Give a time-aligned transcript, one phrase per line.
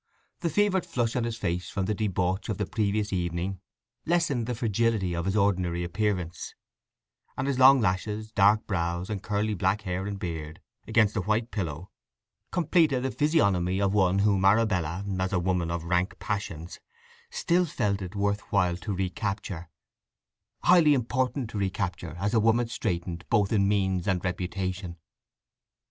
[0.39, 3.59] The fevered flush on his face from the debauch of the previous evening
[4.03, 6.55] lessened the fragility of his ordinary appearance,
[7.37, 11.51] and his long lashes, dark brows, and curly back hair and beard against the white
[11.51, 11.91] pillow
[12.49, 16.79] completed the physiognomy of one whom Arabella, as a woman of rank passions,
[17.29, 19.69] still felt it worth while to recapture,
[20.63, 24.97] highly important to recapture as a woman straitened both in means and in reputation.